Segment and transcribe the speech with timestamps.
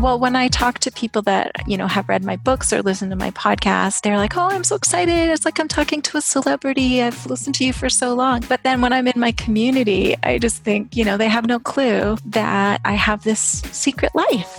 [0.00, 3.10] Well, when I talk to people that, you know, have read my books or listened
[3.10, 5.28] to my podcast, they're like, oh, I'm so excited.
[5.28, 7.02] It's like I'm talking to a celebrity.
[7.02, 8.42] I've listened to you for so long.
[8.48, 11.58] But then when I'm in my community, I just think, you know, they have no
[11.58, 14.58] clue that I have this secret life.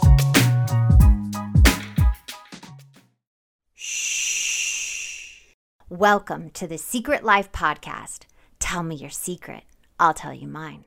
[3.73, 5.53] Shh.
[5.89, 8.25] Welcome to the Secret Life Podcast.
[8.59, 9.63] Tell me your secret.
[9.99, 10.85] I'll tell you mine.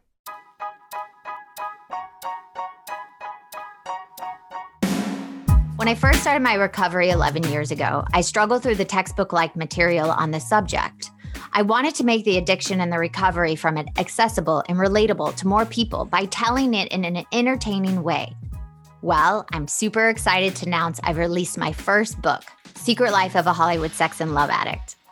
[5.77, 9.57] When I first started my recovery 11 years ago, I struggled through the textbook like
[9.57, 11.11] material on this subject.
[11.53, 15.49] I wanted to make the addiction and the recovery from it accessible and relatable to
[15.49, 18.37] more people by telling it in an entertaining way.
[19.03, 22.45] Well, I'm super excited to announce I've released my first book,
[22.77, 24.95] Secret Life of a Hollywood Sex and Love Addict.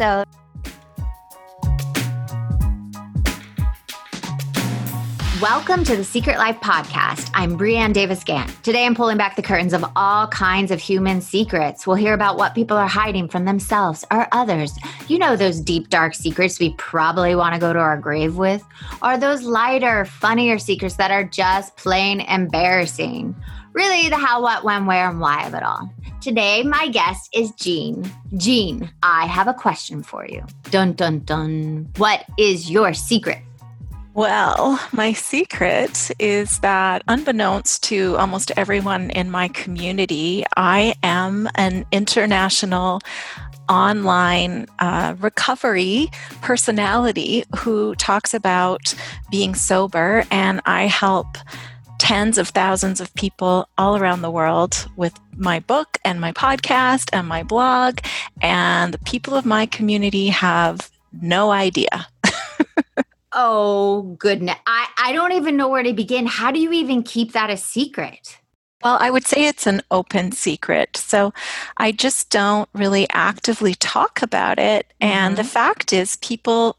[0.00, 0.26] episode.
[5.40, 7.30] Welcome to the Secret Life Podcast.
[7.32, 8.50] I'm Brianne Davis Gant.
[8.64, 11.86] Today I'm pulling back the curtains of all kinds of human secrets.
[11.86, 14.76] We'll hear about what people are hiding from themselves or others.
[15.06, 18.64] You know, those deep, dark secrets we probably want to go to our grave with,
[19.00, 23.36] or those lighter, funnier secrets that are just plain embarrassing.
[23.78, 25.88] Really, the how, what, when, where, and why of it all.
[26.20, 28.10] Today, my guest is Jean.
[28.36, 30.44] Jean, I have a question for you.
[30.70, 31.88] Dun, dun, dun.
[31.96, 33.38] What is your secret?
[34.14, 41.86] Well, my secret is that, unbeknownst to almost everyone in my community, I am an
[41.92, 43.00] international
[43.68, 46.08] online uh, recovery
[46.40, 48.92] personality who talks about
[49.30, 51.28] being sober, and I help
[52.08, 57.10] tens of thousands of people all around the world with my book and my podcast
[57.12, 57.98] and my blog.
[58.40, 62.06] And the people of my community have no idea.
[63.32, 64.56] oh, goodness.
[64.66, 66.24] I, I don't even know where to begin.
[66.24, 68.38] How do you even keep that a secret?
[68.82, 70.96] Well, I would say it's an open secret.
[70.96, 71.34] So
[71.76, 74.86] I just don't really actively talk about it.
[74.98, 75.42] And mm-hmm.
[75.42, 76.76] the fact is, people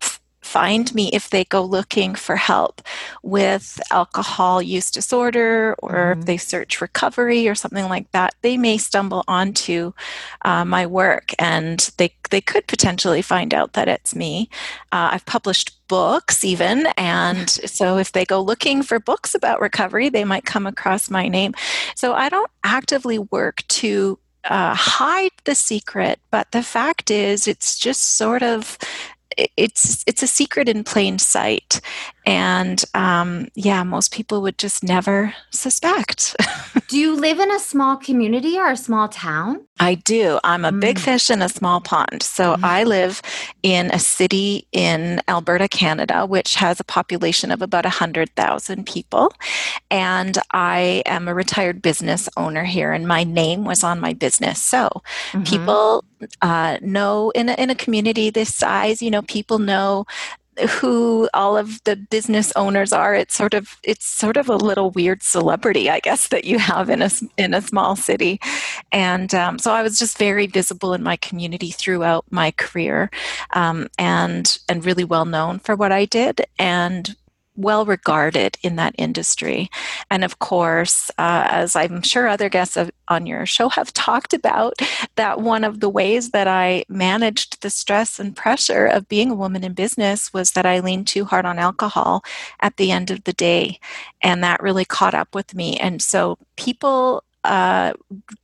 [0.50, 2.82] find me if they go looking for help
[3.22, 6.22] with alcohol use disorder or mm-hmm.
[6.22, 8.34] if they search recovery or something like that.
[8.42, 9.94] They may stumble onto
[10.44, 14.50] uh, my work and they, they could potentially find out that it's me.
[14.92, 20.10] Uh, i've published books even and so if they go looking for books about recovery
[20.10, 21.54] they might come across my name.
[21.96, 27.78] So i don't actively work to uh, hide the secret, but the fact is, it's
[27.78, 28.78] just sort of
[29.58, 31.82] it's it's a secret in plain sight.
[32.26, 36.36] And um, yeah most people would just never suspect.
[36.88, 39.66] Do you live in a small community or a small town?
[39.80, 40.40] I do.
[40.44, 40.82] I'm a mm.
[40.82, 42.22] big fish in a small pond.
[42.22, 42.64] So mm.
[42.64, 43.22] i live
[43.64, 49.34] in a city in alberta canada which has a population of about 100000 people.
[49.90, 54.62] And i am a retired business owner here and my name was on my business.
[54.62, 54.90] So
[55.32, 55.44] mm-hmm.
[55.44, 56.04] people
[56.42, 60.06] uh, know in a, in a community this size you know people know
[60.68, 63.16] who all of the business owners are.
[63.16, 66.90] It's sort of it's sort of a little weird celebrity i guess that you have
[66.90, 68.40] in a in a small city.
[68.92, 73.10] And um, so i was just very visible in my community throughout my career
[73.54, 76.42] um, and and really well known for what i did.
[76.58, 77.16] And
[77.60, 79.70] well regarded in that industry.
[80.10, 84.34] And of course, uh, as I'm sure other guests of, on your show have talked
[84.34, 84.74] about,
[85.16, 89.36] that one of the ways that I managed the stress and pressure of being a
[89.36, 92.24] woman in business was that I leaned too hard on alcohol
[92.62, 93.80] at the end of the day.
[94.22, 95.78] And that really caught up with me.
[95.78, 97.94] And so people uh,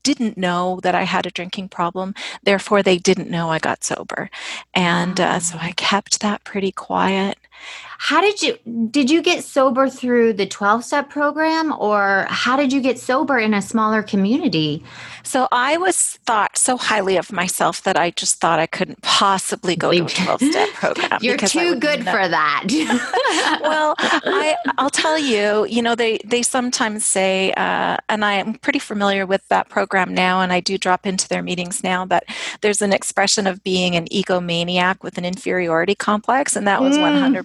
[0.04, 2.14] didn't know that I had a drinking problem.
[2.44, 4.30] Therefore, they didn't know I got sober.
[4.74, 7.38] And uh, so I kept that pretty quiet.
[7.98, 8.58] How did you
[8.92, 13.38] did you get sober through the 12 step program or how did you get sober
[13.38, 14.84] in a smaller community?
[15.24, 19.76] So I was thought so highly of myself that I just thought I couldn't possibly
[19.76, 21.20] go to a 12 step program.
[21.22, 22.12] You're too good know.
[22.12, 22.66] for that.
[23.62, 28.56] well, I I'll tell you, you know, they they sometimes say uh, and I am
[28.56, 32.26] pretty familiar with that program now and I do drop into their meetings now that
[32.62, 37.06] there's an expression of being an egomaniac with an inferiority complex and that was mm.
[37.06, 37.45] 100%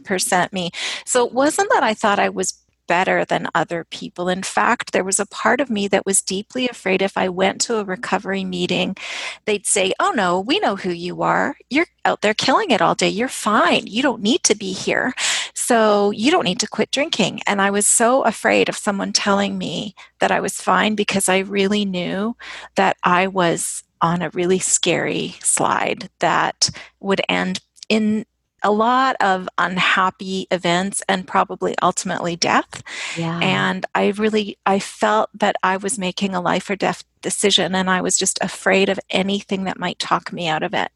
[0.53, 0.71] me.
[1.05, 2.61] So it wasn't that I thought I was
[2.91, 4.29] better than other people.
[4.29, 7.61] In fact, there was a part of me that was deeply afraid if I went
[7.61, 8.97] to a recovery meeting,
[9.45, 11.55] they'd say, Oh, no, we know who you are.
[11.71, 13.09] You're out there killing it all day.
[13.09, 13.87] You're fine.
[13.87, 15.15] You don't need to be here.
[15.55, 17.43] So you don't need to quit drinking.
[17.47, 21.39] And I was so afraid of someone telling me that I was fine because I
[21.39, 22.35] really knew
[22.75, 28.25] that I was on a really scary slide that would end in
[28.63, 32.83] a lot of unhappy events and probably ultimately death.
[33.17, 33.39] Yeah.
[33.41, 37.91] and i really i felt that i was making a life or death decision and
[37.91, 40.91] i was just afraid of anything that might talk me out of it.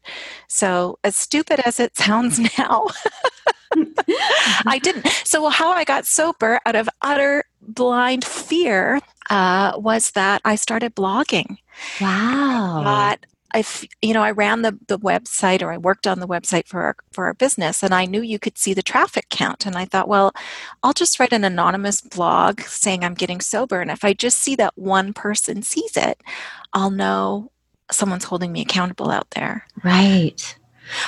[0.47, 2.87] So as stupid as it sounds now
[4.65, 5.07] i didn't.
[5.23, 10.95] So how i got sober out of utter blind fear uh, was that i started
[10.95, 11.57] blogging.
[11.99, 13.15] Wow
[13.55, 13.63] I,
[14.01, 16.95] you know, I ran the, the website or I worked on the website for our,
[17.13, 19.65] for our business and I knew you could see the traffic count.
[19.65, 20.33] And I thought, well,
[20.83, 23.79] I'll just write an anonymous blog saying I'm getting sober.
[23.79, 26.21] And if I just see that one person sees it,
[26.73, 27.49] I'll know
[27.89, 29.65] someone's holding me accountable out there.
[29.85, 30.57] Right.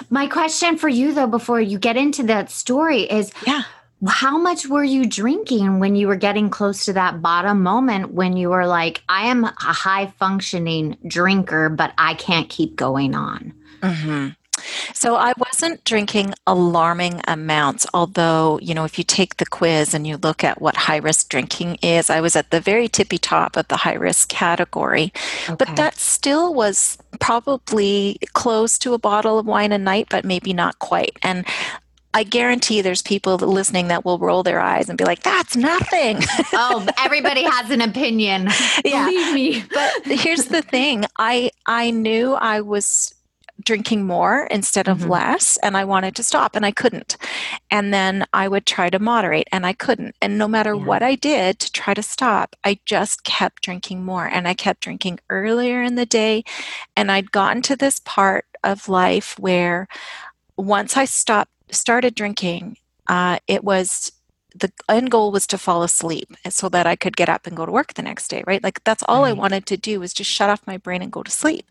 [0.09, 3.63] My question for you, though, before you get into that story is yeah
[4.05, 8.37] how much were you drinking when you were getting close to that bottom moment when
[8.37, 13.53] you were like, I am a high functioning drinker, but I can't keep going on?
[13.81, 14.29] Mm-hmm.
[14.93, 20.05] So I wasn't drinking alarming amounts, although, you know, if you take the quiz and
[20.05, 23.55] you look at what high risk drinking is, I was at the very tippy top
[23.55, 25.13] of the high risk category.
[25.43, 25.55] Okay.
[25.57, 30.53] But that still was probably close to a bottle of wine a night, but maybe
[30.53, 31.17] not quite.
[31.21, 31.45] And
[32.17, 36.17] I guarantee there's people listening that will roll their eyes and be like, that's nothing.
[36.53, 38.49] oh, everybody has an opinion.
[38.83, 39.05] Yeah.
[39.05, 39.63] Believe me.
[39.71, 41.05] But here's the thing.
[41.19, 43.13] I I knew I was
[43.63, 45.11] drinking more instead of mm-hmm.
[45.11, 47.17] less and I wanted to stop and I couldn't.
[47.69, 50.15] And then I would try to moderate and I couldn't.
[50.19, 50.85] And no matter yeah.
[50.85, 54.81] what I did to try to stop, I just kept drinking more and I kept
[54.81, 56.43] drinking earlier in the day
[56.95, 59.87] and I'd gotten to this part of life where
[60.57, 62.77] once I stopped started drinking,
[63.07, 64.11] uh, it was
[64.59, 67.65] the end goal was to fall asleep so that I could get up and go
[67.65, 68.63] to work the next day, right?
[68.63, 69.29] Like that's all right.
[69.29, 71.69] I wanted to do was just shut off my brain and go to sleep.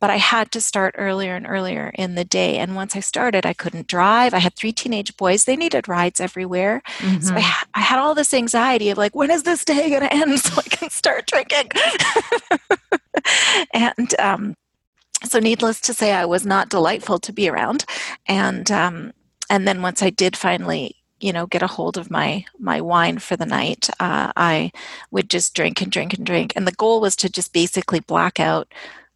[0.00, 2.58] But I had to start earlier and earlier in the day.
[2.58, 4.34] And once I started, I couldn't drive.
[4.34, 6.82] I had three teenage boys, they needed rides everywhere.
[6.98, 7.20] Mm-hmm.
[7.20, 7.70] So I, mm-hmm.
[7.74, 10.58] I, had all this anxiety of like, when is this day going to end so
[10.58, 11.70] I can start drinking?
[13.72, 14.54] and, um,
[15.24, 17.84] so needless to say, I was not delightful to be around.
[18.26, 19.12] And, um,
[19.50, 23.18] and then once I did finally you know get a hold of my my wine
[23.18, 24.70] for the night uh, i
[25.10, 26.52] would just drink and drink and drink.
[26.54, 28.72] And the goal was to just basically black out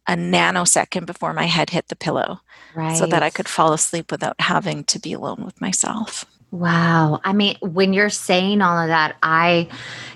[0.07, 2.41] a nanosecond before my head hit the pillow
[2.75, 2.97] right.
[2.97, 6.25] so that i could fall asleep without having to be alone with myself.
[6.51, 7.19] Wow.
[7.23, 9.69] I mean when you're saying all of that i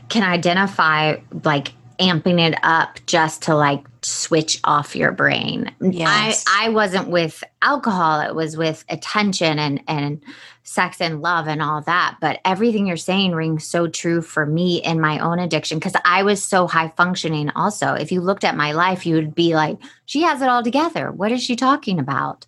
[0.09, 5.71] can identify like amping it up just to like switch off your brain.
[5.81, 6.43] Yes.
[6.47, 10.23] I, I wasn't with alcohol, it was with attention and and
[10.63, 12.17] sex and love and all that.
[12.19, 16.23] But everything you're saying rings so true for me in my own addiction because I
[16.23, 17.93] was so high functioning also.
[17.93, 21.11] If you looked at my life, you would be like, she has it all together.
[21.11, 22.45] What is she talking about?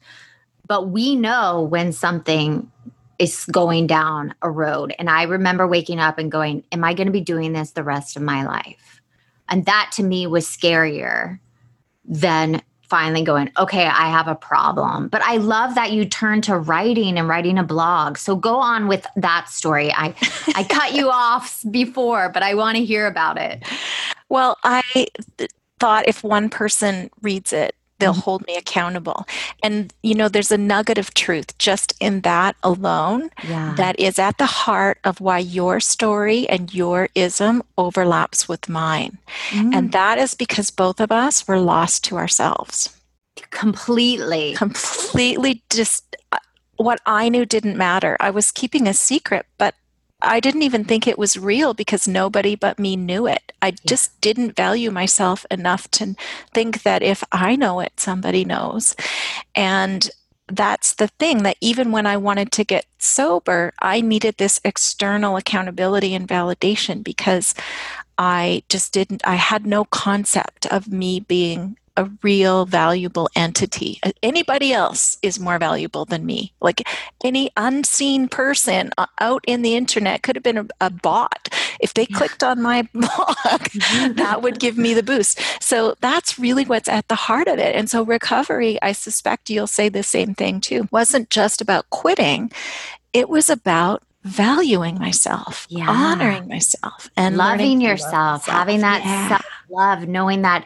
[0.67, 2.69] But we know when something
[3.19, 4.93] is going down a road.
[4.99, 7.83] And I remember waking up and going, Am I going to be doing this the
[7.83, 8.98] rest of my life?
[9.49, 11.39] And that to me was scarier
[12.05, 15.09] than finally going, okay, I have a problem.
[15.09, 18.17] But I love that you turned to writing and writing a blog.
[18.17, 19.91] So go on with that story.
[19.91, 20.15] I
[20.55, 23.63] I cut you off before, but I want to hear about it.
[24.29, 24.81] Well, I
[25.37, 28.21] th- thought if one person reads it, they'll mm-hmm.
[28.21, 29.25] hold me accountable
[29.61, 33.73] and you know there's a nugget of truth just in that alone yeah.
[33.77, 39.17] that is at the heart of why your story and your ism overlaps with mine
[39.49, 39.73] mm.
[39.73, 42.95] and that is because both of us were lost to ourselves
[43.51, 46.37] completely completely just uh,
[46.77, 49.75] what i knew didn't matter i was keeping a secret but
[50.21, 53.53] I didn't even think it was real because nobody but me knew it.
[53.61, 56.15] I just didn't value myself enough to
[56.53, 58.95] think that if I know it, somebody knows.
[59.55, 60.09] And
[60.47, 65.37] that's the thing that even when I wanted to get sober, I needed this external
[65.37, 67.53] accountability and validation because
[68.17, 73.99] I just didn't, I had no concept of me being a real valuable entity.
[74.23, 76.53] Anybody else is more valuable than me.
[76.61, 76.87] Like
[77.25, 81.49] any unseen person uh, out in the internet could have been a, a bot.
[81.81, 83.61] If they clicked on my blog,
[84.15, 85.41] that would give me the boost.
[85.61, 87.75] So that's really what's at the heart of it.
[87.75, 92.49] And so recovery, I suspect you'll say the same thing too, wasn't just about quitting.
[93.11, 95.89] It was about valuing myself, yeah.
[95.89, 99.27] honoring myself, and loving yourself, having that yeah.
[99.27, 100.65] self love, knowing that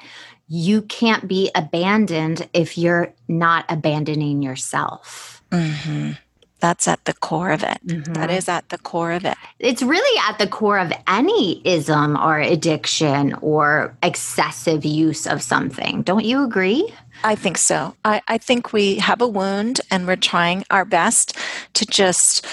[0.54, 5.42] you can't be abandoned if you're not abandoning yourself.
[5.52, 6.12] Mm-hmm.
[6.60, 7.80] That's at the core of it.
[7.88, 8.14] Mm-hmm.
[8.14, 9.36] That is at the core of it.
[9.58, 16.04] It's really at the core of any ism or addiction or excessive use of something.
[16.04, 16.94] Don't you agree?
[17.24, 17.96] I think so.
[18.06, 21.36] I, I think we have a wound and we're trying our best
[21.74, 22.46] to just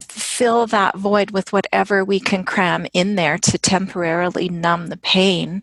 [0.00, 5.62] fill that void with whatever we can cram in there to temporarily numb the pain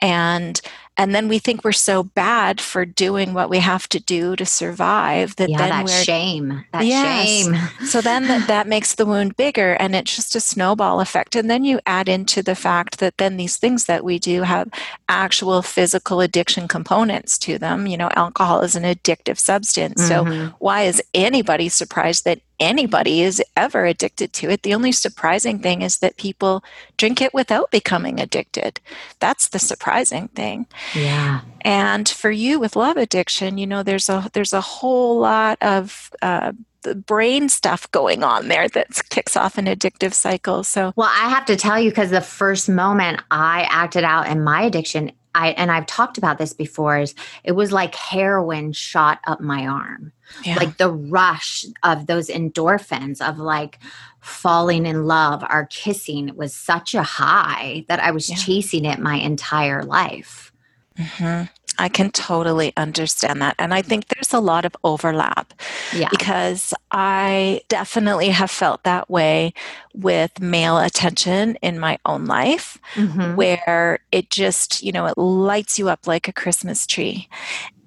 [0.00, 0.60] and
[0.98, 4.44] and then we think we're so bad for doing what we have to do to
[4.44, 7.26] survive that yeah, then that we're shame that yes.
[7.26, 7.56] shame
[7.86, 11.50] so then that, that makes the wound bigger and it's just a snowball effect and
[11.50, 14.68] then you add into the fact that then these things that we do have
[15.08, 20.32] actual physical addiction components to them you know alcohol is an addictive substance mm-hmm.
[20.32, 24.62] so why is anybody surprised that anybody is ever addicted to it.
[24.62, 26.62] The only surprising thing is that people
[26.96, 28.80] drink it without becoming addicted.
[29.18, 30.66] That's the surprising thing.
[30.94, 31.40] Yeah.
[31.62, 36.10] And for you with love addiction, you know, there's a there's a whole lot of
[36.22, 40.64] uh, the brain stuff going on there that kicks off an addictive cycle.
[40.64, 44.42] So, well, I have to tell you because the first moment I acted out in
[44.42, 49.20] my addiction, I and I've talked about this before is it was like heroin shot
[49.26, 50.12] up my arm.
[50.44, 50.56] Yeah.
[50.56, 53.78] Like the rush of those endorphins of like
[54.20, 58.36] falling in love, our kissing was such a high that I was yeah.
[58.36, 60.51] chasing it my entire life.
[60.98, 61.44] Mm-hmm.
[61.78, 63.54] I can totally understand that.
[63.58, 65.54] And I think there's a lot of overlap
[65.94, 66.08] yeah.
[66.10, 69.54] because I definitely have felt that way
[69.94, 73.36] with male attention in my own life, mm-hmm.
[73.36, 77.28] where it just, you know, it lights you up like a Christmas tree.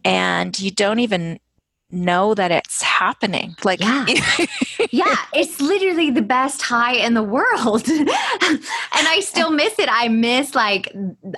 [0.03, 1.39] And you don't even
[1.91, 3.55] know that it's happening.
[3.63, 4.05] Like, yeah,
[4.91, 7.87] yeah it's literally the best high in the world.
[7.89, 8.09] and
[8.91, 9.89] I still miss it.
[9.91, 10.93] I miss, like,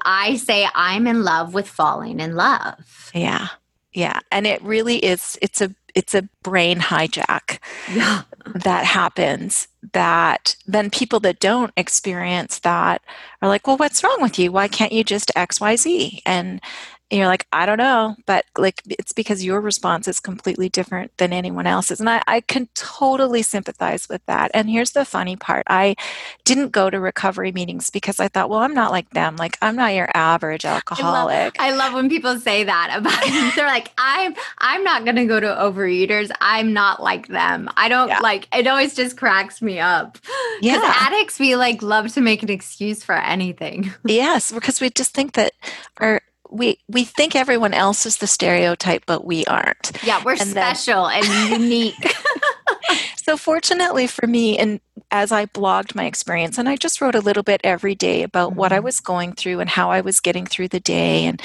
[0.06, 3.12] I say, I'm in love with falling in love.
[3.14, 3.48] Yeah.
[3.94, 4.20] Yeah.
[4.32, 7.58] And it really is, it's a, it's a brain hijack
[7.92, 8.22] yeah.
[8.54, 13.02] that happens that then people that don't experience that
[13.42, 16.62] are like well what's wrong with you why can't you just xyz and
[17.10, 21.16] and you're like, I don't know, but like it's because your response is completely different
[21.18, 22.02] than anyone else's.
[22.02, 24.52] And I, I can totally sympathize with that.
[24.54, 25.96] And here's the funny part I
[26.44, 29.38] didn't go to recovery meetings because I thought, well, I'm not like them.
[29.38, 31.58] Like, I'm not your average alcoholic.
[31.60, 33.54] I love, I love when people say that about.
[33.56, 36.30] They're like, I'm I'm not gonna go to overeaters.
[36.42, 37.70] I'm not like them.
[37.78, 38.20] I don't yeah.
[38.20, 40.18] like it always just cracks me up.
[40.60, 40.82] Yeah.
[40.84, 43.94] Addicts we like love to make an excuse for anything.
[44.06, 45.54] yes, because we just think that
[45.98, 50.42] our we we think everyone else is the stereotype but we aren't yeah we're and
[50.42, 52.16] special then, and unique
[53.18, 54.80] so fortunately for me and
[55.12, 58.52] as i blogged my experience and i just wrote a little bit every day about
[58.52, 58.60] mm-hmm.
[58.60, 58.86] what i mm-hmm.
[58.86, 61.42] was going through and how i was getting through the day and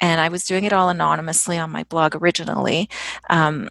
[0.00, 2.88] and i was doing it all anonymously on my blog originally
[3.30, 3.68] um,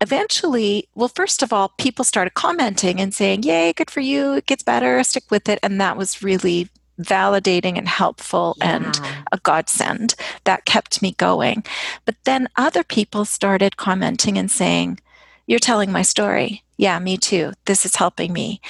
[0.00, 4.46] eventually, well, first of all, people started commenting and saying, Yay, good for you, it
[4.46, 5.58] gets better, stick with it.
[5.62, 6.68] And that was really
[7.02, 8.76] validating and helpful yeah.
[8.76, 9.00] and
[9.32, 10.14] a godsend
[10.44, 11.64] that kept me going.
[12.04, 15.00] But then other people started commenting and saying,
[15.46, 16.62] You're telling my story.
[16.76, 17.52] Yeah, me too.
[17.66, 18.60] This is helping me.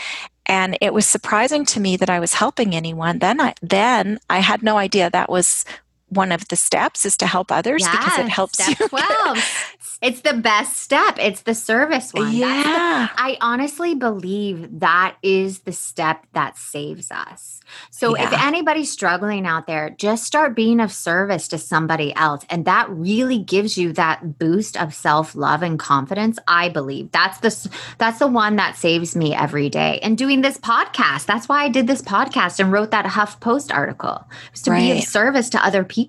[0.46, 3.20] And it was surprising to me that I was helping anyone.
[3.20, 5.64] Then I then I had no idea that was
[6.10, 8.74] one of the steps is to help others yes, because it helps you.
[8.88, 9.76] 12.
[10.02, 11.18] It's the best step.
[11.18, 12.32] It's the service one.
[12.32, 13.08] Yeah.
[13.14, 17.60] The, I honestly believe that is the step that saves us.
[17.90, 18.24] So yeah.
[18.24, 22.46] if anybody's struggling out there, just start being of service to somebody else.
[22.48, 26.38] And that really gives you that boost of self-love and confidence.
[26.48, 30.00] I believe that's the that's the one that saves me every day.
[30.02, 33.70] And doing this podcast, that's why I did this podcast and wrote that Huff Post
[33.70, 34.26] article.
[34.50, 34.80] was to right.
[34.80, 36.00] be of service to other people.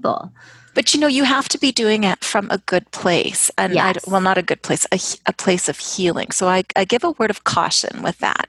[0.73, 3.51] But you know, you have to be doing it from a good place.
[3.57, 3.97] And yes.
[4.07, 6.31] I, well, not a good place, a, a place of healing.
[6.31, 8.47] So I, I give a word of caution with that.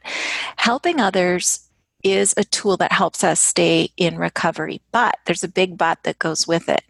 [0.57, 1.69] Helping others
[2.05, 6.19] is a tool that helps us stay in recovery, but there's a big but that
[6.19, 6.83] goes with it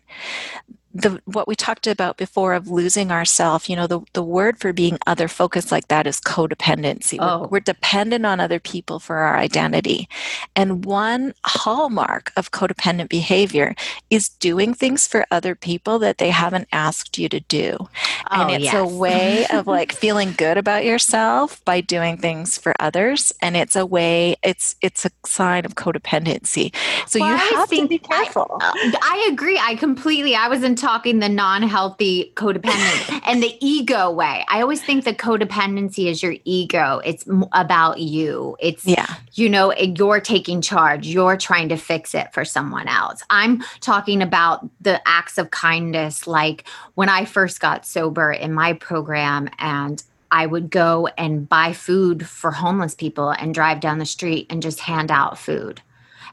[0.94, 4.72] the what we talked about before of losing ourself you know the, the word for
[4.72, 7.18] being other focused like that is codependency.
[7.20, 7.42] Oh.
[7.42, 10.08] we're, we're, dependent on other people for our identity.
[10.54, 13.74] And one hallmark of codependent behavior
[14.10, 17.76] is doing things for other people that they haven't asked you to do.
[17.80, 17.88] Oh,
[18.30, 18.74] and it's yes.
[18.74, 23.32] a way of like feeling good about yourself by doing things for others.
[23.40, 26.74] And it's a way it's it's a sign of codependency.
[27.06, 28.58] So well, you have to be careful.
[28.60, 29.58] I, uh, I agree.
[29.62, 34.44] I completely i was in talking the non-healthy codependent and the ego way.
[34.48, 37.00] I always think the codependency is your ego.
[37.04, 38.56] It's about you.
[38.60, 39.06] It's yeah.
[39.32, 41.06] you know, you're taking charge.
[41.06, 43.22] You're trying to fix it for someone else.
[43.30, 48.74] I'm talking about the acts of kindness like when I first got sober in my
[48.74, 54.06] program and I would go and buy food for homeless people and drive down the
[54.06, 55.80] street and just hand out food.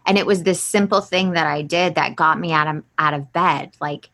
[0.05, 3.13] And it was this simple thing that I did that got me out of out
[3.13, 4.09] of bed, like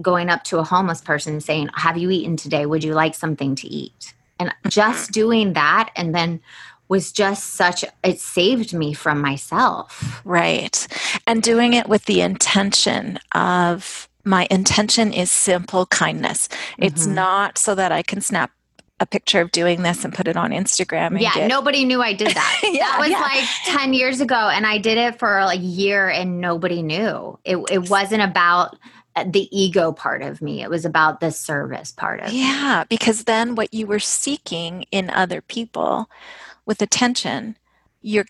[0.00, 2.66] going up to a homeless person and saying, "Have you eaten today?
[2.66, 5.12] Would you like something to eat?" And just mm-hmm.
[5.12, 6.40] doing that and then
[6.88, 10.20] was just such it saved me from myself.
[10.24, 10.86] Right.
[11.26, 16.48] And doing it with the intention of my intention is simple kindness.
[16.48, 16.82] Mm-hmm.
[16.82, 18.50] It's not so that I can snap
[18.98, 21.18] a picture of doing this and put it on Instagram.
[21.18, 21.48] yeah, get...
[21.48, 22.60] nobody knew I did that.
[22.62, 23.20] yeah, that was yeah.
[23.20, 27.38] like 10 years ago and I did it for a year and nobody knew.
[27.44, 28.76] It it wasn't about
[29.16, 30.62] Uh, the ego part of me.
[30.62, 32.86] It was about the service part of Yeah, me.
[32.88, 36.08] because then what you were seeking in other people
[36.66, 37.56] with attention,
[38.02, 38.26] you're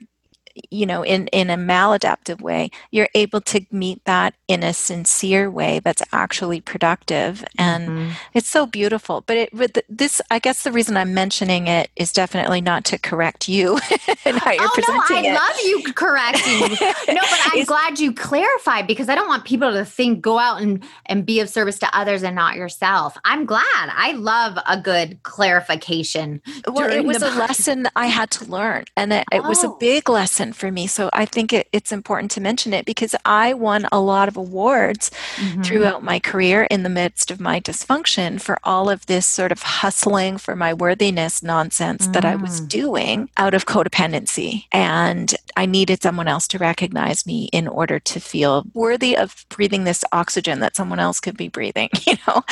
[0.71, 5.51] you know in in a maladaptive way you're able to meet that in a sincere
[5.51, 8.11] way that's actually productive and mm-hmm.
[8.35, 12.61] it's so beautiful but it this i guess the reason i'm mentioning it is definitely
[12.61, 13.79] not to correct you
[14.25, 15.35] and how you're oh, presenting no, I it.
[15.35, 16.61] love you correcting
[17.15, 20.61] no but i'm glad you clarified because i don't want people to think go out
[20.61, 24.81] and and be of service to others and not yourself i'm glad i love a
[24.81, 29.49] good clarification well it was a lesson i had to learn and it, it oh.
[29.49, 29.77] was a oh.
[29.79, 30.87] big lesson for me.
[30.87, 34.37] So I think it, it's important to mention it because I won a lot of
[34.37, 35.63] awards mm-hmm.
[35.63, 39.63] throughout my career in the midst of my dysfunction for all of this sort of
[39.63, 42.13] hustling for my worthiness nonsense mm.
[42.13, 42.69] that I was mm.
[42.69, 44.65] doing out of codependency.
[44.73, 49.85] And I needed someone else to recognize me in order to feel worthy of breathing
[49.85, 52.43] this oxygen that someone else could be breathing, you know?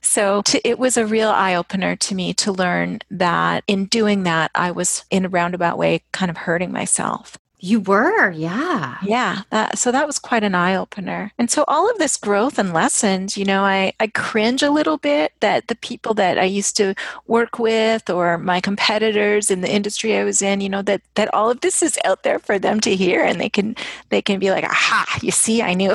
[0.00, 4.22] So to, it was a real eye opener to me to learn that in doing
[4.24, 7.35] that, I was in a roundabout way kind of hurting myself.
[7.66, 8.98] You were, yeah.
[9.02, 9.42] Yeah.
[9.50, 11.32] That, so that was quite an eye opener.
[11.36, 14.98] And so all of this growth and lessons, you know, I, I cringe a little
[14.98, 16.94] bit that the people that I used to
[17.26, 21.34] work with or my competitors in the industry I was in, you know, that, that
[21.34, 23.74] all of this is out there for them to hear and they can,
[24.10, 25.92] they can be like, aha, you see, I knew.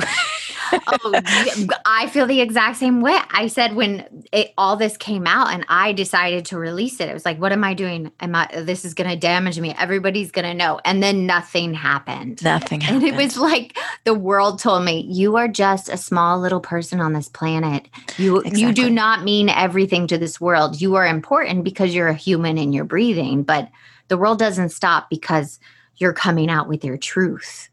[0.73, 1.21] oh,
[1.85, 3.17] I feel the exact same way.
[3.29, 7.13] I said when it, all this came out and I decided to release it, it
[7.13, 8.11] was like, what am I doing?
[8.19, 9.73] Am I, this is going to damage me.
[9.79, 10.81] Everybody's going to know.
[10.83, 12.43] And then nothing happened.
[12.43, 13.03] Nothing happened.
[13.03, 16.99] And it was like the world told me, you are just a small little person
[16.99, 17.87] on this planet.
[18.17, 18.61] You, exactly.
[18.61, 20.81] you do not mean everything to this world.
[20.81, 23.69] You are important because you're a human and you're breathing, but
[24.07, 25.59] the world doesn't stop because
[25.97, 27.69] you're coming out with your truth.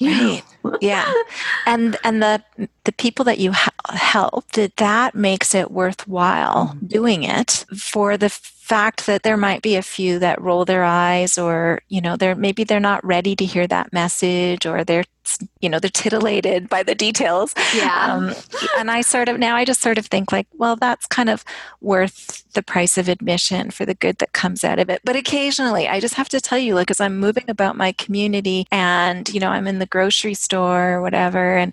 [0.00, 0.42] Right.
[0.80, 1.12] Yeah.
[1.66, 2.42] And and the
[2.84, 3.52] the people that you
[3.90, 6.86] help that that makes it worthwhile mm-hmm.
[6.86, 8.30] doing it for the
[8.70, 12.36] fact that there might be a few that roll their eyes or you know they're
[12.36, 15.04] maybe they're not ready to hear that message or they're
[15.60, 18.32] you know they're titillated by the details yeah um,
[18.78, 21.44] and i sort of now i just sort of think like well that's kind of
[21.80, 25.88] worth the price of admission for the good that comes out of it but occasionally
[25.88, 29.40] i just have to tell you like as i'm moving about my community and you
[29.40, 31.56] know i'm in the grocery store or whatever.
[31.56, 31.72] And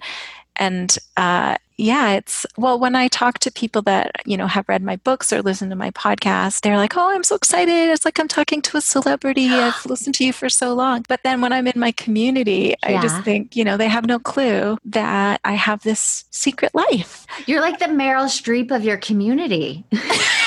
[0.56, 4.82] and uh, yeah it's well when i talk to people that you know have read
[4.82, 7.90] my books or listened to my podcast they're like oh i'm so excited.
[7.90, 9.48] It's like i'm talking to a celebrity.
[9.50, 11.06] I've listened to you for so long.
[11.08, 12.98] But then when i'm in my community yeah.
[12.98, 17.28] i just think you know they have no clue that i have this secret life.
[17.46, 19.86] You're like the meryl streep of your community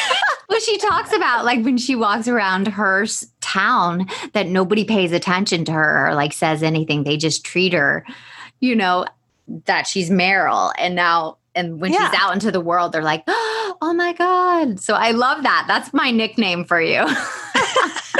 [0.51, 3.07] Well, she talks about like when she walks around her
[3.41, 7.05] town that nobody pays attention to her or like says anything.
[7.05, 8.05] They just treat her,
[8.59, 9.07] you know,
[9.67, 10.73] that she's Meryl.
[10.77, 12.11] And now, and when yeah.
[12.11, 14.81] she's out into the world, they're like, oh my God.
[14.81, 15.67] So I love that.
[15.69, 17.07] That's my nickname for you.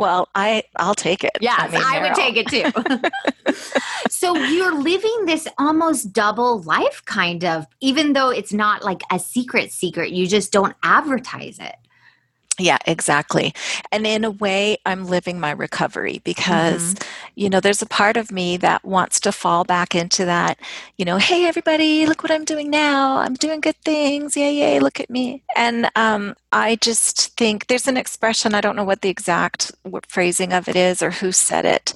[0.00, 1.32] well, I I'll take it.
[1.40, 3.70] Yes, I, mean, I would take it too.
[4.10, 9.18] so you're living this almost double life kind of, even though it's not like a
[9.18, 11.76] secret secret, you just don't advertise it.
[12.60, 13.54] Yeah, exactly.
[13.90, 17.08] And in a way, I'm living my recovery because, mm-hmm.
[17.36, 20.58] you know, there's a part of me that wants to fall back into that,
[20.98, 23.16] you know, hey, everybody, look what I'm doing now.
[23.16, 24.36] I'm doing good things.
[24.36, 25.42] Yay, yay, look at me.
[25.56, 29.72] And um, I just think there's an expression, I don't know what the exact
[30.06, 31.94] phrasing of it is or who said it.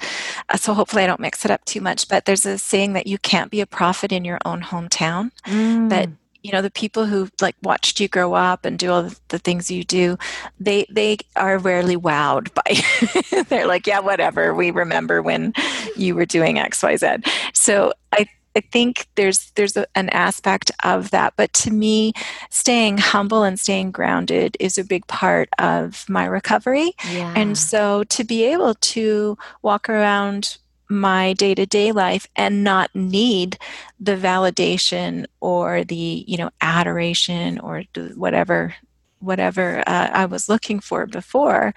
[0.49, 3.07] Uh, so hopefully I don't mix it up too much, but there's a saying that
[3.07, 5.31] you can't be a prophet in your own hometown.
[5.47, 5.91] Mm.
[5.91, 6.09] That
[6.45, 9.71] you know the people who like watched you grow up and do all the things
[9.71, 10.17] you do
[10.61, 15.53] they they are rarely wowed by they're like yeah whatever we remember when
[15.97, 21.35] you were doing xyz so i I think there's there's a, an aspect of that,
[21.37, 22.13] but to me,
[22.51, 26.93] staying humble and staying grounded is a big part of my recovery.
[27.11, 27.33] Yeah.
[27.35, 32.95] And so to be able to walk around my day to day life and not
[32.95, 33.59] need
[33.99, 38.75] the validation or the you know adoration or whatever
[39.21, 41.75] whatever uh, I was looking for before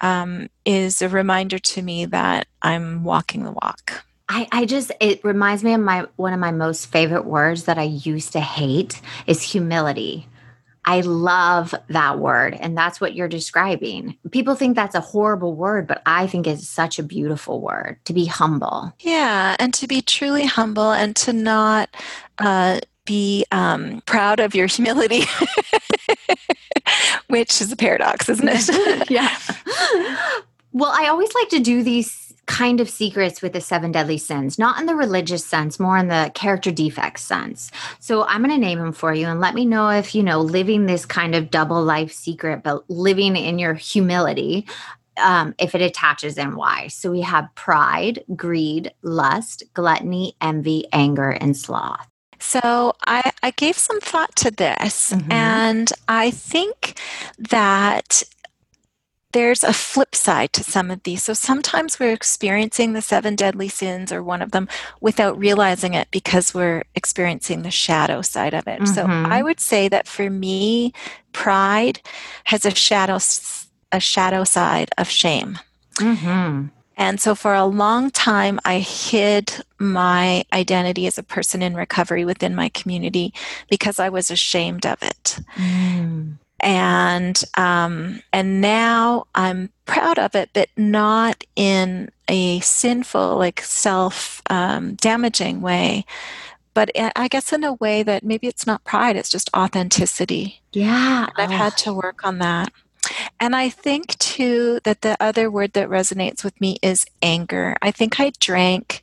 [0.00, 4.04] um, is a reminder to me that I'm walking the walk.
[4.28, 7.78] I, I just it reminds me of my one of my most favorite words that
[7.78, 10.26] I used to hate is humility.
[10.86, 12.54] I love that word.
[12.54, 14.16] And that's what you're describing.
[14.30, 18.12] People think that's a horrible word, but I think it's such a beautiful word to
[18.12, 18.94] be humble.
[19.00, 19.56] Yeah.
[19.58, 21.90] And to be truly humble and to not
[22.38, 25.24] uh, be um, proud of your humility,
[27.26, 29.10] which is a paradox, isn't it?
[29.10, 29.36] yeah.
[30.72, 34.58] Well, I always like to do these kind of secrets with the seven deadly sins,
[34.58, 37.70] not in the religious sense, more in the character defects sense.
[37.98, 40.40] So I'm going to name them for you and let me know if, you know,
[40.40, 44.66] living this kind of double life secret, but living in your humility,
[45.16, 46.88] um, if it attaches and why.
[46.88, 52.08] So we have pride, greed, lust, gluttony, envy, anger, and sloth.
[52.38, 55.32] So I, I gave some thought to this, mm-hmm.
[55.32, 56.98] and I think
[57.38, 58.22] that
[59.36, 61.22] there's a flip side to some of these.
[61.22, 64.66] So sometimes we're experiencing the seven deadly sins or one of them
[65.02, 68.80] without realizing it because we're experiencing the shadow side of it.
[68.80, 68.94] Mm-hmm.
[68.94, 70.94] So I would say that for me,
[71.34, 72.00] pride
[72.44, 73.18] has a shadow
[73.92, 75.58] a shadow side of shame.
[75.96, 76.68] Mm-hmm.
[76.96, 82.24] And so for a long time, I hid my identity as a person in recovery
[82.24, 83.34] within my community
[83.68, 85.40] because I was ashamed of it.
[85.56, 93.60] Mm and um, and now I'm proud of it, but not in a sinful, like
[93.60, 96.04] self um, damaging way.
[96.74, 100.60] But I guess in a way that maybe it's not pride; it's just authenticity.
[100.72, 101.64] Yeah, and I've oh.
[101.64, 102.72] had to work on that.
[103.38, 107.76] And I think too that the other word that resonates with me is anger.
[107.80, 109.02] I think I drank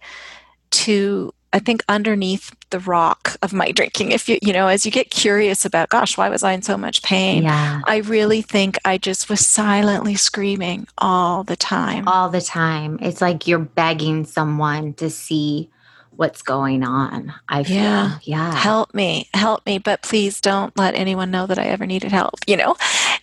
[0.72, 4.92] to I think underneath the rock of my drinking, if you, you know, as you
[4.92, 7.44] get curious about, gosh, why was I in so much pain?
[7.44, 7.82] Yeah.
[7.86, 12.08] I really think I just was silently screaming all the time.
[12.08, 12.98] All the time.
[13.02, 15.70] It's like you're begging someone to see
[16.16, 17.32] what's going on.
[17.48, 18.18] I feel, yeah.
[18.24, 18.56] yeah.
[18.56, 22.34] Help me, help me, but please don't let anyone know that I ever needed help,
[22.48, 22.76] you know?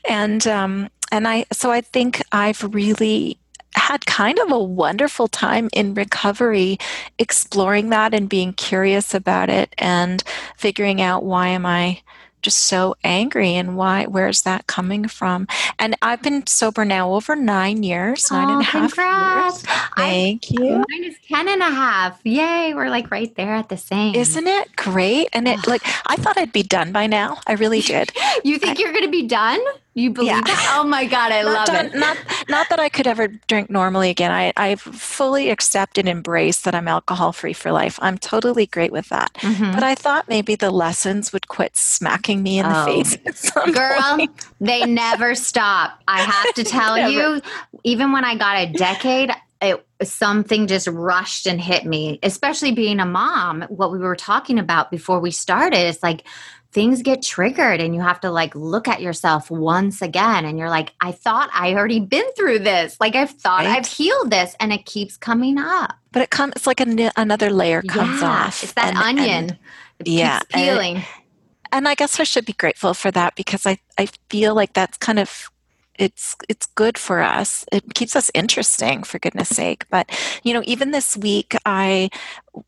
[0.09, 3.40] And, um, and I, so I think I've really
[3.75, 6.79] had kind of a wonderful time in recovery
[7.19, 10.23] exploring that and being curious about it and
[10.57, 12.03] figuring out why am I
[12.43, 15.47] just so angry and why where's that coming from?
[15.79, 19.63] And i've been sober now over nine years nine oh, and a half congrats.
[19.65, 20.85] years thank I, you.
[20.89, 22.21] mine is ten and a half.
[22.25, 24.15] Yay we're like right there at the same.
[24.15, 25.29] Isn't it great?
[25.33, 27.39] And it like i thought i'd be done by now.
[27.47, 28.13] I really did.
[28.43, 29.61] You think I, you're gonna be done
[29.95, 30.41] you believe yeah.
[30.41, 30.77] that?
[30.79, 31.95] Oh my God, I love done, it.
[31.95, 32.17] Not,
[32.49, 34.31] not that I could ever drink normally again.
[34.31, 37.99] I, I fully accept and embrace that I'm alcohol free for life.
[38.01, 39.35] I'm totally great with that.
[39.35, 39.73] Mm-hmm.
[39.73, 42.69] But I thought maybe the lessons would quit smacking me in oh.
[42.69, 43.51] the face.
[43.51, 44.47] Girl, point.
[44.61, 46.01] they never stop.
[46.07, 47.41] I have to tell you,
[47.83, 53.01] even when I got a decade, it something just rushed and hit me, especially being
[53.01, 53.63] a mom.
[53.69, 56.25] What we were talking about before we started, it's like
[56.73, 60.69] things get triggered and you have to like look at yourself once again and you're
[60.69, 62.97] like i thought i already been through this.
[63.01, 63.79] Like i've thought right?
[63.79, 65.95] i've healed this and it keeps coming up.
[66.13, 69.29] But it comes it's like a, another layer comes yeah, off it's that and, onion.
[69.29, 69.59] and,
[70.05, 71.07] yeah peeling and,
[71.73, 74.97] and i guess i should be grateful for that because i i feel like that's
[74.99, 75.51] kind of
[75.99, 77.67] it's it's good for us.
[77.71, 79.85] It keeps us interesting for goodness sake.
[79.91, 80.11] But
[80.43, 82.09] you know even this week i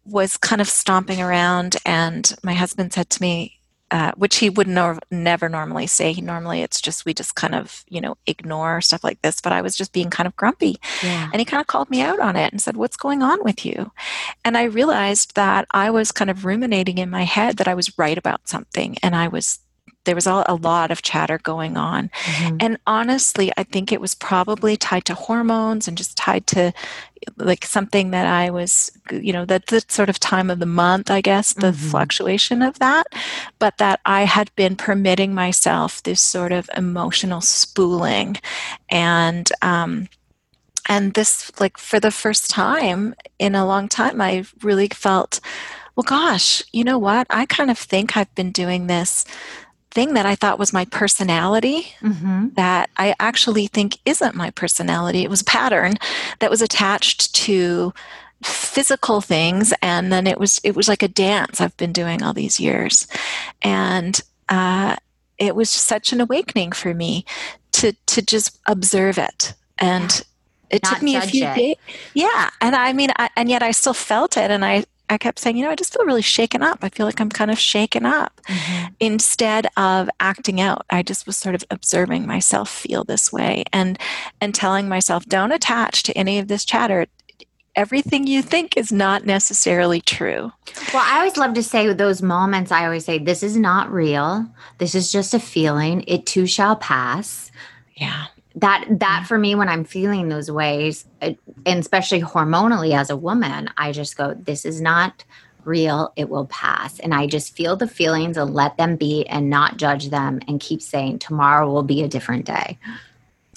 [0.05, 3.59] was kind of stomping around and my husband said to me
[3.93, 6.13] uh, which he would nor- never normally say.
[6.15, 9.41] He normally it's just we just kind of you know ignore stuff like this.
[9.43, 11.29] But I was just being kind of grumpy, yeah.
[11.31, 13.67] and he kind of called me out on it and said, "What's going on with
[13.67, 13.93] you?"
[14.45, 17.97] And I realized that I was kind of ruminating in my head that I was
[17.99, 19.59] right about something, and I was
[20.05, 22.11] there was a, a lot of chatter going on.
[22.25, 22.57] Mm-hmm.
[22.61, 26.73] And honestly, I think it was probably tied to hormones and just tied to
[27.37, 31.11] like something that I was, you know, that the sort of time of the month,
[31.11, 31.91] I guess, the mm-hmm.
[31.91, 33.07] fluctuation of that,
[33.59, 38.39] but that I had been permitting myself this sort of emotional spooling.
[38.91, 40.09] And, um,
[40.89, 45.39] and this, like, for the first time in a long time, I really felt,
[45.95, 47.29] well, gosh, you know what?
[47.31, 49.25] I kind of think I've been doing this
[49.93, 52.49] thing that I thought was my personality mm-hmm.
[52.55, 55.23] that I actually think isn't my personality.
[55.23, 55.95] It was a pattern
[56.39, 57.93] that was attached to
[58.43, 62.33] physical things and then it was it was like a dance i've been doing all
[62.33, 63.07] these years
[63.63, 64.97] and uh,
[65.39, 67.25] it was such an awakening for me
[67.71, 70.25] to to just observe it and
[70.71, 71.55] it Not took me a few it.
[71.55, 71.77] days
[72.15, 75.39] yeah and i mean I, and yet i still felt it and i i kept
[75.39, 77.59] saying you know i just feel really shaken up i feel like i'm kind of
[77.59, 78.93] shaken up mm-hmm.
[79.01, 83.99] instead of acting out i just was sort of observing myself feel this way and
[84.41, 87.07] and telling myself don't attach to any of this chatter
[87.75, 90.53] everything you think is not necessarily true
[90.93, 93.91] Well, I always love to say with those moments, I always say, this is not
[93.91, 94.47] real.
[94.77, 96.05] This is just a feeling.
[96.07, 97.51] It too shall pass.
[97.97, 101.37] yeah That that for me, when I'm feeling those ways, and
[101.67, 105.25] especially hormonally as a woman, I just go, this is not
[105.65, 106.13] real.
[106.17, 106.99] It will pass.
[106.99, 110.61] And I just feel the feelings and let them be and not judge them and
[110.61, 112.79] keep saying tomorrow will be a different day.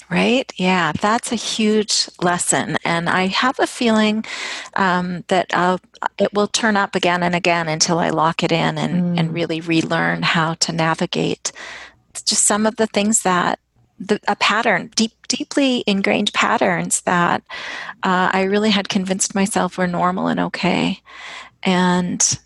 [0.10, 0.54] Right?
[0.56, 2.78] Yeah, that's a huge lesson.
[2.86, 4.24] And I have a feeling
[4.76, 5.80] um, that uh,
[6.20, 9.34] it will turn up again and again until I lock it in and, and Mm.
[9.34, 11.52] really relearn how to navigate
[12.14, 13.60] just some of the things that
[14.00, 17.44] the, a pattern, deep, deeply ingrained patterns that
[18.04, 21.02] uh, I really had convinced myself were normal and okay.
[21.64, 22.40] And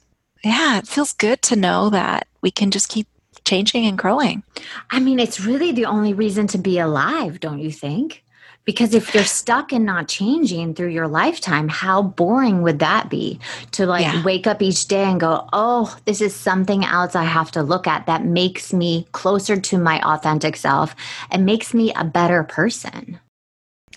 [0.44, 3.08] yeah, it feels good to know that we can just keep
[3.46, 4.44] changing and growing.
[4.92, 8.24] I mean, it's really the only reason to be alive, don't you think?
[8.66, 13.40] Because if you're stuck and not changing through your lifetime, how boring would that be?
[13.72, 14.24] To like Yeah.
[14.24, 17.88] wake up each day and go, oh, this is something else I have to look
[17.88, 20.96] at that makes me closer to my authentic self
[21.32, 23.20] and makes me a better person.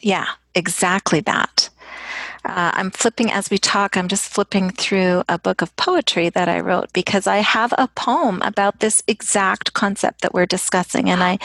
[0.01, 1.69] Yeah, exactly that.
[2.45, 6.49] Uh, I'm flipping as we talk, I'm just flipping through a book of poetry that
[6.49, 11.09] I wrote because I have a poem about this exact concept that we're discussing.
[11.09, 11.39] And I,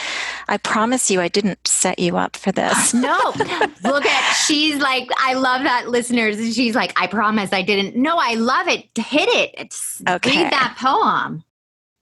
[0.48, 2.94] I promise you, I didn't set you up for this.
[3.08, 3.32] No,
[3.84, 6.38] look at, she's like, I love that listeners.
[6.38, 7.94] And she's like, I promise I didn't.
[7.96, 8.86] No, I love it.
[8.96, 9.54] Hit it.
[9.56, 10.42] It's, Okay.
[10.42, 11.44] Read that poem.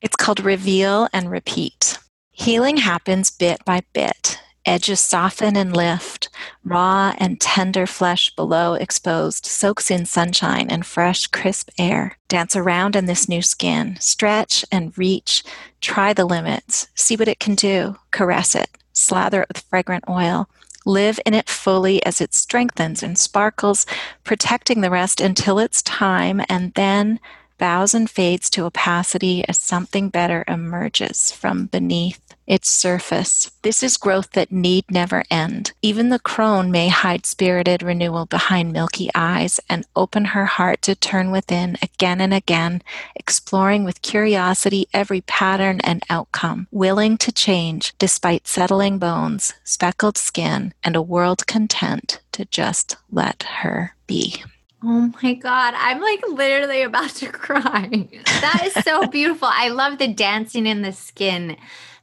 [0.01, 1.99] It's called Reveal and Repeat.
[2.31, 4.41] Healing happens bit by bit.
[4.67, 6.29] Edges soften and lift.
[6.65, 12.19] Raw and tender flesh below exposed soaks in sunshine and fresh, crisp air.
[12.27, 13.97] Dance around in this new skin.
[14.01, 15.45] Stretch and reach.
[15.81, 16.89] Try the limits.
[16.97, 17.97] See what it can do.
[18.11, 18.69] Caress it.
[18.93, 20.49] Slather it with fragrant oil.
[20.85, 23.87] Live in it fully as it strengthens and sparkles,
[24.25, 27.21] protecting the rest until it's time, and then
[27.59, 33.51] bows and fades to opacity as something better emerges from beneath its surface.
[33.63, 35.73] This is growth that need never end.
[35.83, 40.95] Even the crone may hide spirited renewal behind milky eyes and open her heart to
[40.95, 42.83] turn within again and again,
[43.15, 50.73] exploring with curiosity every pattern and outcome, willing to change despite settling bones, speckled skin,
[50.85, 54.43] and a world content to just let her be.
[54.85, 55.75] Oh my God.
[55.77, 58.09] I'm like literally about to cry.
[58.41, 59.49] That is so beautiful.
[59.51, 61.57] I love the dancing in the skin.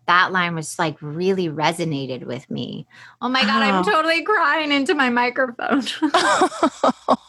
[0.07, 2.85] That line was like really resonated with me.
[3.21, 3.61] Oh my God.
[3.63, 3.83] I'm Oh.
[3.91, 5.83] totally crying into my microphone.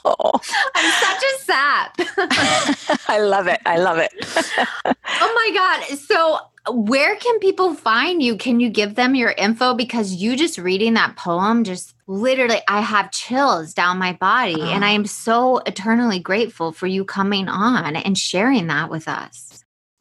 [0.04, 1.96] I'm such a sap.
[3.08, 3.60] I love it.
[3.66, 4.12] I love it.
[4.86, 5.98] oh my God.
[5.98, 6.38] So,
[6.70, 8.36] where can people find you?
[8.36, 9.74] Can you give them your info?
[9.74, 14.60] Because you just reading that poem, just literally, I have chills down my body.
[14.62, 14.86] And oh.
[14.86, 19.53] I am so eternally grateful for you coming on and sharing that with us.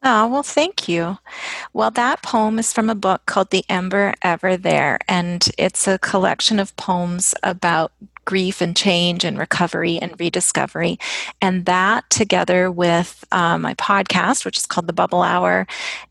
[0.04, 1.18] Oh, well, thank you.
[1.72, 5.98] Well, that poem is from a book called The Ember Ever There, and it's a
[5.98, 7.92] collection of poems about
[8.24, 10.98] grief and change and recovery and rediscovery.
[11.40, 15.66] And that, together with uh, my podcast, which is called The Bubble Hour,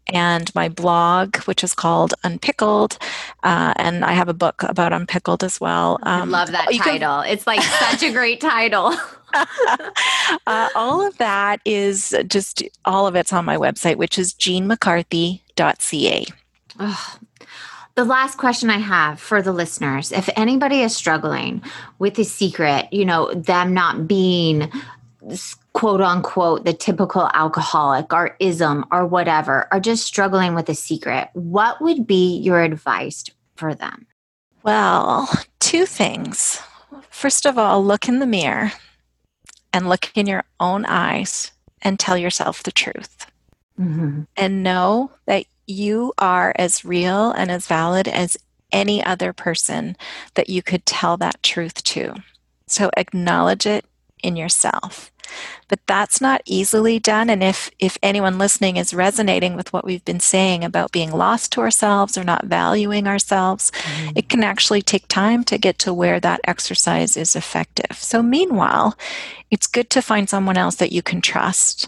[0.07, 2.97] and my blog, which is called Unpickled,
[3.43, 5.97] uh, and I have a book about Unpickled as well.
[6.03, 7.21] I Um, love that you can- title.
[7.21, 8.93] It's like such a great title.
[10.47, 16.25] uh, all of that is just all of it's on my website, which is jeanmccarthy.ca.
[16.79, 17.19] Ugh.
[17.95, 21.61] The last question I have for the listeners if anybody is struggling
[21.99, 24.71] with the secret, you know, them not being
[25.73, 31.29] quote unquote the typical alcoholic or ism or whatever, or just struggling with a secret,
[31.33, 33.25] what would be your advice
[33.55, 34.05] for them?
[34.63, 35.29] Well,
[35.59, 36.59] two things.
[37.09, 38.71] First of all, look in the mirror
[39.71, 41.51] and look in your own eyes
[41.81, 43.27] and tell yourself the truth.
[43.79, 44.27] Mhm.
[44.37, 48.37] And know that you are as real and as valid as
[48.71, 49.95] any other person
[50.33, 52.15] that you could tell that truth to.
[52.67, 53.85] So acknowledge it
[54.21, 55.11] in yourself.
[55.67, 60.05] but that's not easily done and if if anyone listening is resonating with what we've
[60.05, 64.11] been saying about being lost to ourselves or not valuing ourselves mm-hmm.
[64.15, 68.97] it can actually take time to get to where that exercise is effective so meanwhile
[69.51, 71.87] it's good to find someone else that you can trust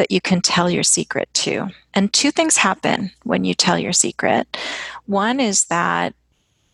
[0.00, 3.92] that you can tell your secret to and two things happen when you tell your
[3.92, 4.56] secret
[5.06, 6.14] one is that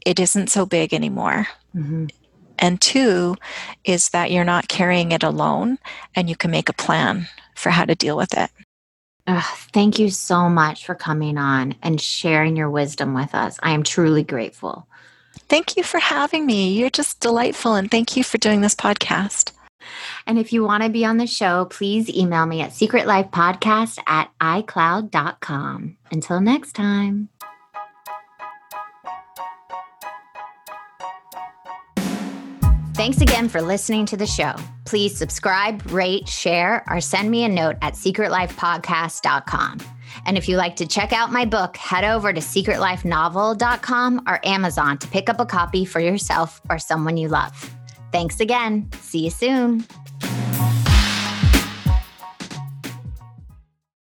[0.07, 2.07] it isn't so big anymore mm-hmm.
[2.59, 3.37] And two
[3.85, 5.79] is that you're not carrying it alone
[6.15, 8.51] and you can make a plan for how to deal with it.
[9.73, 13.59] thank you so much for coming on and sharing your wisdom with us.
[13.63, 14.87] I am truly grateful.
[15.49, 16.73] Thank you for having me.
[16.73, 17.75] You're just delightful.
[17.75, 19.53] And thank you for doing this podcast.
[20.27, 24.31] And if you want to be on the show, please email me at secretlifepodcast at
[24.41, 25.97] icloud.com.
[26.11, 27.29] Until next time.
[32.97, 34.55] Thanks again for listening to the show.
[34.87, 39.81] Please subscribe, rate, share, or send me a note at secretlifepodcast.com.
[40.25, 44.97] And if you like to check out my book, head over to secretlifenovel.com or Amazon
[44.97, 47.76] to pick up a copy for yourself or someone you love.
[48.17, 48.89] Thanks again.
[49.03, 49.85] See you soon.